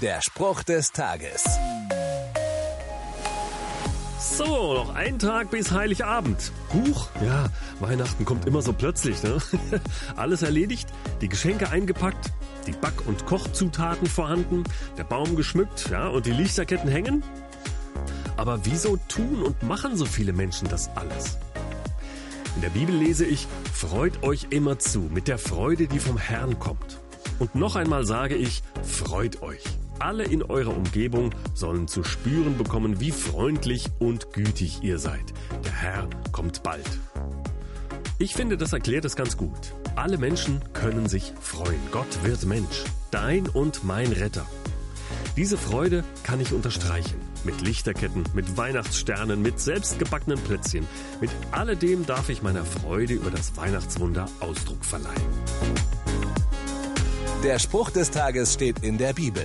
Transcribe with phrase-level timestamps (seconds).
[0.00, 1.44] Der Spruch des Tages.
[4.18, 6.52] So, noch ein Tag bis Heiligabend.
[6.72, 9.36] Huch, ja, Weihnachten kommt immer so plötzlich, ne?
[10.16, 10.88] Alles erledigt,
[11.20, 12.32] die Geschenke eingepackt,
[12.66, 14.64] die Back- und Kochzutaten vorhanden,
[14.96, 17.22] der Baum geschmückt, ja, und die Lichterketten hängen.
[18.38, 21.36] Aber wieso tun und machen so viele Menschen das alles?
[22.56, 26.58] In der Bibel lese ich, freut euch immer zu mit der Freude, die vom Herrn
[26.58, 26.98] kommt.
[27.38, 29.62] Und noch einmal sage ich, freut euch.
[30.00, 35.34] Alle in eurer Umgebung sollen zu spüren bekommen, wie freundlich und gütig ihr seid.
[35.62, 36.88] Der Herr kommt bald.
[38.18, 39.74] Ich finde, das erklärt es ganz gut.
[39.96, 41.80] Alle Menschen können sich freuen.
[41.92, 42.84] Gott wird Mensch.
[43.10, 44.46] Dein und mein Retter.
[45.36, 47.20] Diese Freude kann ich unterstreichen.
[47.44, 50.86] Mit Lichterketten, mit Weihnachtssternen, mit selbstgebackenen Plätzchen.
[51.20, 55.22] Mit alledem darf ich meiner Freude über das Weihnachtswunder Ausdruck verleihen.
[57.44, 59.44] Der Spruch des Tages steht in der Bibel.